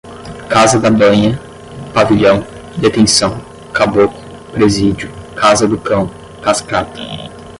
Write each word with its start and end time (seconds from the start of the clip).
casa 0.49 0.79
da 0.79 0.89
banha, 0.89 1.39
pavilhão, 1.93 2.43
detenção, 2.75 3.39
caboclo, 3.71 4.17
presídio, 4.51 5.11
casa 5.35 5.67
do 5.67 5.77
cão, 5.77 6.09
cascata 6.41 6.97